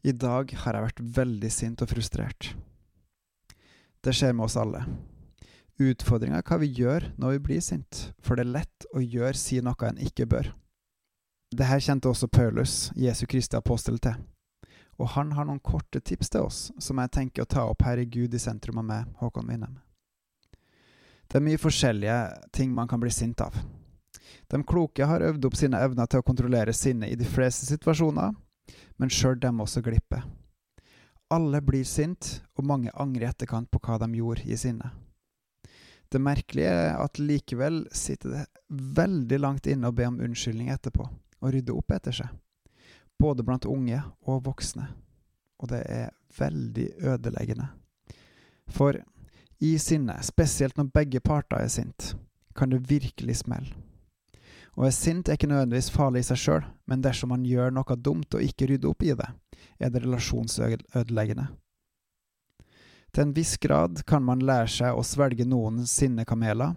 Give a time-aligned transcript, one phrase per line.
[0.00, 2.54] I dag har jeg vært veldig sint og frustrert.
[4.00, 4.86] Det skjer med oss alle.
[5.80, 9.36] Utfordringa er hva vi gjør når vi blir sint, for det er lett å gjøre
[9.36, 10.48] si noe en ikke bør.
[11.52, 14.16] Dette kjente også Paulus, Jesu Kristi apostel, til.
[14.96, 18.00] Og han har noen korte tips til oss, som jeg tenker å ta opp her
[18.00, 19.80] i Gud i sentrum av meg, Håkon Winnem.
[21.28, 22.20] Det er mye forskjellige
[22.56, 23.56] ting man kan bli sint av.
[24.48, 28.32] De kloke har øvd opp sine evner til å kontrollere sinnet i de fleste situasjoner,
[28.96, 30.24] men sjøl dem også glipper.
[31.30, 34.90] Alle blir sint, og mange angrer i etterkant på hva de gjorde i sinnet.
[36.10, 38.46] Det merkelige er at likevel sitter det
[38.96, 42.32] veldig langt inne å be om unnskyldning etterpå, og rydde opp etter seg.
[43.20, 44.88] Både blant unge og voksne.
[45.62, 47.68] Og det er veldig ødeleggende.
[48.70, 48.98] For
[49.60, 52.14] i sinnet, spesielt når begge parter er sint,
[52.56, 53.89] kan det virkelig smelle.
[54.76, 57.96] Å være sint er ikke nødvendigvis farlig i seg sjøl, men dersom man gjør noe
[57.98, 59.26] dumt og ikke rydder opp i det,
[59.82, 61.48] er det relasjonsødeleggende.
[63.10, 66.76] Til en viss grad kan man lære seg å svelge noen sinne kameler,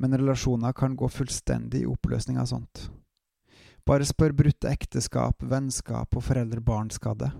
[0.00, 2.86] men relasjoner kan gå fullstendig i oppløsning av sånt.
[3.88, 7.30] Bare spør brutte ekteskap, vennskap og foreldre-barn-skadde.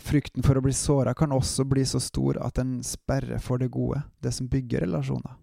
[0.00, 3.68] Frykten for å bli såra kan også bli så stor at den sperrer for det
[3.72, 5.36] gode, det som bygger relasjoner.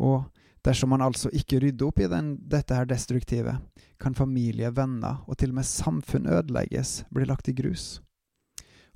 [0.00, 0.24] Og
[0.62, 3.56] Dersom man altså ikke rydder opp i den, dette her destruktive,
[3.98, 8.00] kan familie, venner og til og med samfunn ødelegges, bli lagt i grus.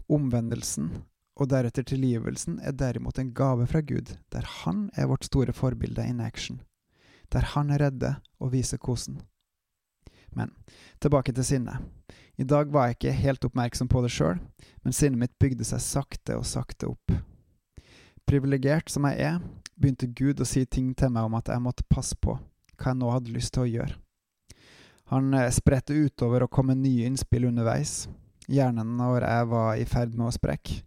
[0.06, 0.92] Omvendelsen
[1.36, 6.06] og deretter tilgivelsen er derimot en gave fra Gud, der Han er vårt store forbilde
[6.06, 6.60] in action,
[7.32, 9.20] der Han er redde og viser kosen.
[10.30, 10.54] Men
[11.00, 11.82] tilbake til sinnet.
[12.38, 14.38] I dag var jeg ikke helt oppmerksom på det sjøl,
[14.84, 17.14] men sinnet mitt bygde seg sakte og sakte opp.
[18.28, 19.40] Privilegert som jeg er,
[19.76, 23.00] begynte Gud å si ting til meg om at jeg måtte passe på hva jeg
[23.00, 23.96] nå hadde lyst til å gjøre.
[25.12, 28.08] Han eh, spredte utover og kom med nye innspill underveis,
[28.50, 30.82] gjerne når jeg var i ferd med å sprekke.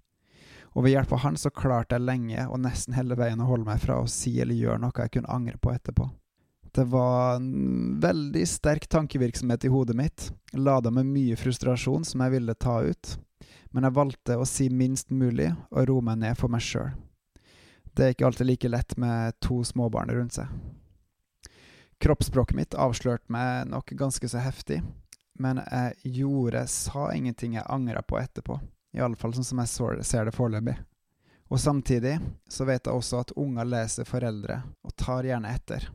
[0.77, 3.65] Og ved hjelp av han så klarte jeg lenge og nesten hele veien å holde
[3.67, 6.05] meg fra å si eller gjøre noe jeg kunne angre på etterpå.
[6.69, 12.35] Det var en veldig sterk tankevirksomhet i hodet mitt, lada med mye frustrasjon som jeg
[12.35, 13.15] ville ta ut,
[13.73, 16.91] men jeg valgte å si minst mulig og roe meg ned for meg sjøl.
[17.99, 20.47] Det er ikke alltid like lett med to småbarn rundt seg.
[21.99, 24.77] Kroppsspråket mitt avslørte meg nok ganske så heftig,
[25.35, 28.55] men jeg gjorde, sa ingenting jeg angra på etterpå.
[28.95, 30.77] I alle fall sånn som jeg ser det foreløpig.
[31.51, 32.15] Og samtidig
[32.47, 35.91] så vet jeg også at unger leser foreldre, og tar gjerne etter.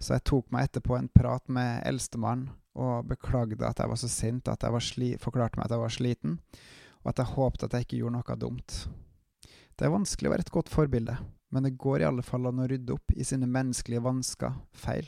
[0.00, 4.08] Så jeg tok meg etterpå en prat med eldstemann og beklagde at jeg var så
[4.08, 6.40] sint, at jeg forklarte meg at jeg var sliten,
[7.04, 8.84] og at jeg håpte at jeg ikke gjorde noe dumt.
[9.74, 11.20] Det er vanskelig å være et godt forbilde,
[11.54, 15.06] men det går i alle fall an å rydde opp i sine menneskelige vansker, feil,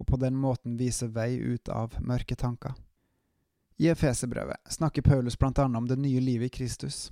[0.00, 2.72] og på den måten vise vei ut av mørke tanker.
[3.76, 7.10] I Efeserbrevet snakker Paulus blant annet om det nye livet i Kristus.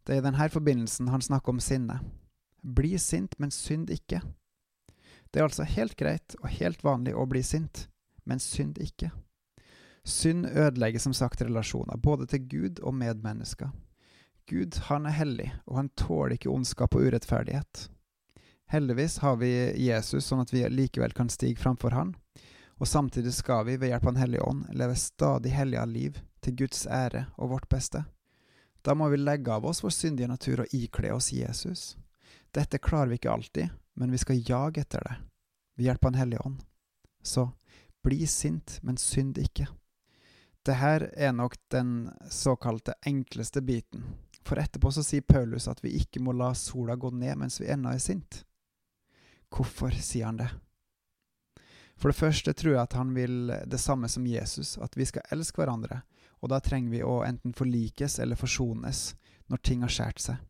[0.00, 1.98] Det er i denne forbindelsen han snakker om sinne.
[2.64, 4.22] Bli sint, men synd ikke.
[5.28, 7.90] Det er altså helt greit og helt vanlig å bli sint,
[8.24, 9.12] men synd ikke.
[10.08, 13.76] Synd ødelegger som sagt relasjoner, både til Gud og medmennesker.
[14.50, 17.88] Gud, han er hellig, og han tåler ikke ondskap og urettferdighet.
[18.68, 19.50] Heldigvis har vi
[19.80, 22.12] Jesus, sånn at vi likevel kan stige framfor han,
[22.76, 26.56] og samtidig skal vi ved hjelp av Den hellige ånd leve stadig hellige liv til
[26.58, 28.04] Guds ære og vårt beste.
[28.84, 31.94] Da må vi legge av oss vår syndige natur og ikle oss Jesus.
[32.52, 35.14] Dette klarer vi ikke alltid, men vi skal jage etter det,
[35.76, 36.60] ved hjelp av Den hellige ånd.
[37.22, 37.48] Så
[38.04, 39.70] bli sint, men synd ikke.
[40.64, 44.04] Dette er nok den såkalte enkleste biten,
[44.44, 47.70] for etterpå så sier Paulus at vi ikke må la sola gå ned mens vi
[47.72, 48.42] ennå er sint.
[49.54, 50.50] Hvorfor sier han det?
[51.96, 55.24] For det første tror jeg at han vil det samme som Jesus, at vi skal
[55.32, 56.02] elske hverandre,
[56.42, 59.14] og da trenger vi å enten forlikes eller forsones
[59.48, 60.42] når ting har skjært seg.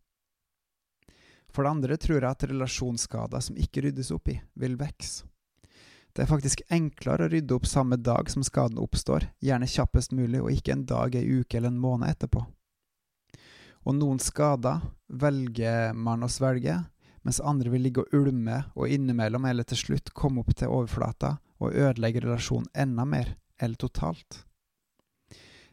[1.55, 5.29] For det andre tror jeg at relasjonsskader som ikke ryddes opp i, vil vokse.
[6.15, 10.41] Det er faktisk enklere å rydde opp samme dag som skaden oppstår, gjerne kjappest mulig,
[10.43, 12.45] og ikke en dag, ei uke eller en måned etterpå
[13.85, 16.79] og noen skader velger man å svelge,
[17.25, 21.37] mens andre vil ligge og ulme og innimellom eller til slutt komme opp til overflata
[21.61, 24.45] og ødelegge relasjonen enda mer, eller totalt.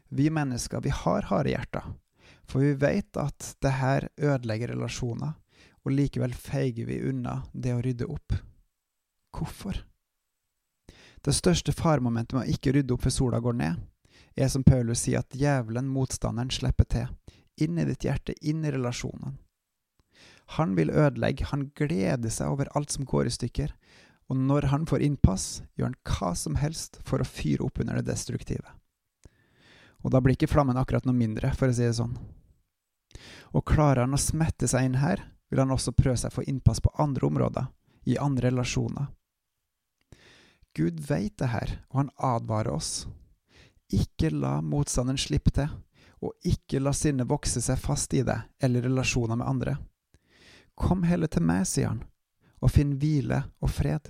[0.08, 1.92] Vi mennesker, vi har harde hjerter,
[2.44, 5.32] for vi vet at det her ødelegger relasjoner,
[5.82, 8.36] og likevel feiger vi unna det å rydde opp.
[9.32, 9.80] Hvorfor?
[11.22, 13.80] Det største faremomentet med å ikke rydde opp før sola går ned,
[14.36, 17.10] er som Paulus sier, at djevelen, motstanderen, slipper til
[17.60, 19.38] inn i ditt hjerte, inn i relasjonen.
[20.58, 23.72] Han vil ødelegge, han gleder seg over alt som går i stykker,
[24.30, 27.98] og når han får innpass, gjør han hva som helst for å fyre opp under
[27.98, 28.76] det destruktive.
[30.02, 32.14] Og da blir ikke flammen akkurat noe mindre, for å si det sånn.
[33.52, 35.22] Og klarer han å smette seg inn her,
[35.52, 37.68] vil han også prøve seg for innpass på andre områder,
[38.08, 39.10] i andre relasjoner.
[40.72, 43.06] Gud veit det her, og han advarer oss.
[43.92, 45.68] Ikke la motstanderen slippe til,
[46.22, 49.76] og ikke la sinnet vokse seg fast i deg eller relasjoner med andre.
[50.78, 52.04] Kom heller til meg, sier han,
[52.62, 54.08] og finn hvile og fred.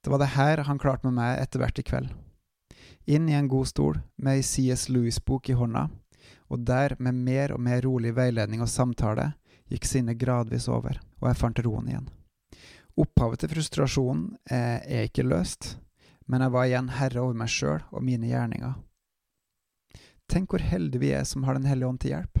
[0.00, 2.12] Det var det her han klarte med meg etter hvert i kveld.
[3.10, 5.88] Inn i en god stol med ei CS Lewis-bok i hånda,
[6.46, 9.32] og der, med mer og mer rolig veiledning og samtale,
[9.70, 12.08] gikk sinnet gradvis over, og jeg fant roen igjen.
[12.96, 15.74] Opphavet til frustrasjonen er, er ikke løst,
[16.30, 18.78] men jeg var igjen herre over meg sjøl og mine gjerninger.
[20.30, 22.40] Tenk hvor heldige vi er som har Den hellige ånd til hjelp.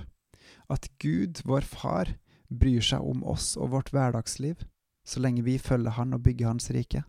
[0.68, 2.16] At Gud, vår Far,
[2.48, 4.64] bryr seg om oss og vårt hverdagsliv,
[5.06, 7.04] så lenge vi følger Han og bygger Hans rike.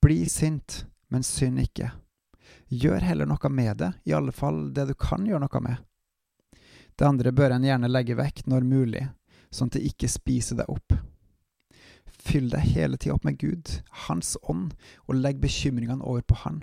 [0.00, 1.90] Bli sint, men synd ikke.
[2.68, 5.80] Gjør heller noe med det, i alle fall det du kan gjøre noe med.
[6.96, 9.06] Det andre bør en gjerne legge vekk når mulig,
[9.50, 10.96] sånn at det ikke spiser deg opp.
[12.20, 13.70] Fyll deg hele tida opp med Gud,
[14.06, 14.74] Hans ånd,
[15.08, 16.62] og legg bekymringene over på Han.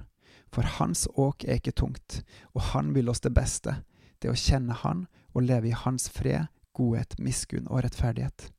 [0.54, 2.22] For Hans åk er ikke tungt,
[2.54, 3.82] og Han vil oss det beste,
[4.22, 5.06] det å kjenne Han
[5.36, 6.48] og leve i Hans fred,
[6.78, 8.50] godhet, miskunn og rettferdighet.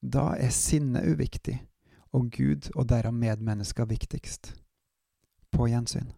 [0.00, 1.58] Da er sinnet uviktig,
[2.12, 4.52] og Gud og derav medmennesker viktigst.
[5.50, 6.12] På gjensyn.